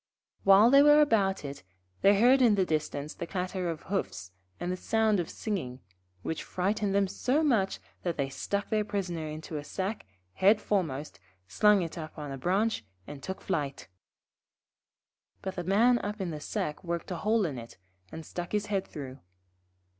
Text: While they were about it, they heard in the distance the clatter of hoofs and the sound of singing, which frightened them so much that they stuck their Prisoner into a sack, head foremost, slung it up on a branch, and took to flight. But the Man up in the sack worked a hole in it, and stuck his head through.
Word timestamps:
While 0.43 0.71
they 0.71 0.81
were 0.81 0.99
about 0.99 1.45
it, 1.45 1.61
they 2.01 2.19
heard 2.19 2.41
in 2.41 2.55
the 2.55 2.65
distance 2.65 3.13
the 3.13 3.27
clatter 3.27 3.69
of 3.69 3.83
hoofs 3.83 4.31
and 4.59 4.71
the 4.71 4.75
sound 4.75 5.19
of 5.19 5.29
singing, 5.29 5.79
which 6.23 6.41
frightened 6.43 6.95
them 6.95 7.07
so 7.07 7.43
much 7.43 7.79
that 8.01 8.17
they 8.17 8.27
stuck 8.27 8.69
their 8.71 8.83
Prisoner 8.83 9.27
into 9.27 9.57
a 9.57 9.63
sack, 9.63 10.07
head 10.33 10.59
foremost, 10.59 11.19
slung 11.47 11.83
it 11.83 11.99
up 11.99 12.17
on 12.17 12.31
a 12.31 12.37
branch, 12.39 12.83
and 13.05 13.21
took 13.21 13.41
to 13.41 13.45
flight. 13.45 13.89
But 15.43 15.53
the 15.55 15.63
Man 15.63 15.99
up 15.99 16.19
in 16.19 16.31
the 16.31 16.39
sack 16.39 16.83
worked 16.83 17.11
a 17.11 17.17
hole 17.17 17.45
in 17.45 17.59
it, 17.59 17.77
and 18.11 18.25
stuck 18.25 18.53
his 18.53 18.65
head 18.65 18.87
through. 18.87 19.19